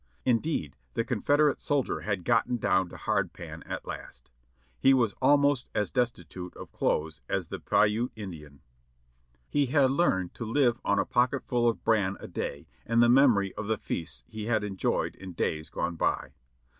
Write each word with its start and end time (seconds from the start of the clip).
Indeed, 0.25 0.75
the 0.95 1.03
Confederate 1.05 1.59
soldier 1.59 1.99
had 1.99 2.23
gotten 2.25 2.57
down 2.57 2.89
to 2.89 2.95
hardpan 2.97 3.61
at 3.67 3.85
last. 3.85 4.31
He 4.79 4.95
was 4.95 5.13
almost 5.21 5.69
as 5.75 5.91
destitute 5.91 6.57
of 6.57 6.71
clothes 6.71 7.21
as 7.29 7.51
a 7.51 7.59
Piute 7.59 8.09
Indian. 8.15 8.61
He 9.47 9.67
had 9.67 9.91
learned 9.91 10.33
to 10.33 10.43
live 10.43 10.81
on 10.83 10.97
a 10.97 11.05
pocketful 11.05 11.69
of 11.69 11.83
bran 11.83 12.17
a 12.19 12.27
day 12.27 12.67
and 12.83 12.99
the 13.03 13.09
memory 13.09 13.53
of 13.53 13.67
the 13.67 13.77
feasts 13.77 14.23
he 14.25 14.45
had 14.45 14.63
enjoyed 14.63 15.13
in 15.15 15.33
days 15.33 15.69
gone 15.69 15.97
by. 15.97 16.33